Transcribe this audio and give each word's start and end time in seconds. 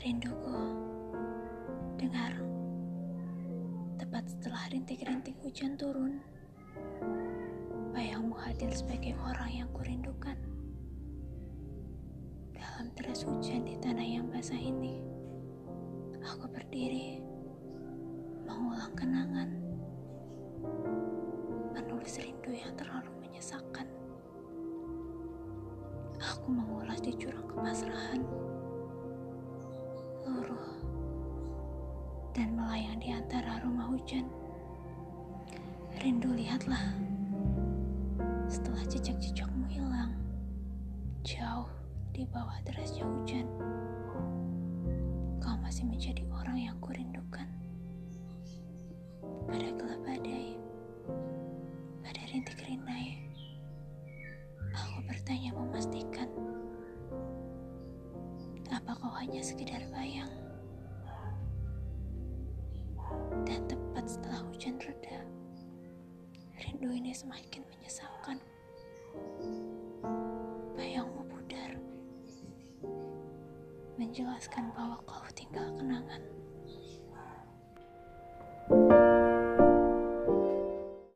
Rinduku, 0.00 0.56
dengar. 2.00 2.32
Tepat 4.00 4.32
setelah 4.32 4.64
rintik-rintik 4.72 5.36
hujan 5.44 5.76
turun, 5.76 6.24
bayangmu 7.92 8.32
hadir 8.32 8.72
sebagai 8.72 9.12
orang 9.20 9.60
yang 9.60 9.68
kurindukan. 9.76 10.40
Dalam 12.56 12.88
deras 12.96 13.28
hujan 13.28 13.68
di 13.68 13.76
tanah 13.76 14.08
yang 14.08 14.24
basah 14.32 14.56
ini, 14.56 15.04
aku 16.24 16.48
berdiri, 16.48 17.20
mengulang 18.48 18.96
kenangan, 18.96 19.52
menulis 21.76 22.16
rindu 22.16 22.56
yang 22.56 22.72
terlalu 22.72 23.12
menyesakkan. 23.20 23.84
Aku 26.24 26.48
mengulas 26.48 27.04
di 27.04 27.12
jurang 27.20 27.44
kepasrahan. 27.52 28.39
Melayang 32.80 32.96
di 33.04 33.12
antara 33.12 33.60
rumah 33.60 33.92
hujan. 33.92 34.24
Rindu 36.00 36.32
lihatlah, 36.32 36.96
setelah 38.48 38.80
jejak-jejakmu 38.88 39.68
hilang, 39.68 40.16
jauh 41.20 41.68
di 42.16 42.24
bawah 42.32 42.56
derasnya 42.64 43.04
hujan, 43.04 43.44
kau 45.44 45.60
masih 45.60 45.84
menjadi 45.92 46.24
orang 46.32 46.56
yang 46.56 46.76
kurindukan. 46.80 47.44
Pada 49.44 49.68
gelap 49.76 50.00
badai, 50.00 50.56
pada 52.00 52.22
rintik 52.32 52.64
rindai, 52.64 53.20
aku 54.72 55.04
bertanya 55.04 55.52
memastikan, 55.52 56.32
apa 58.72 58.96
kau 58.96 59.12
hanya 59.20 59.44
sekedar 59.44 59.84
bayang? 59.92 60.32
Dan 63.46 63.62
tepat 63.70 64.04
setelah 64.10 64.42
hujan 64.50 64.76
reda, 64.82 65.22
rindu 66.58 66.90
ini 66.90 67.14
semakin 67.14 67.62
menyesalkan. 67.70 68.38
Bayangmu 70.74 71.22
pudar, 71.30 71.78
menjelaskan 74.00 74.74
bahwa 74.74 74.98
kau 75.06 75.26
tinggal 75.34 75.70
kenangan. 75.78 76.39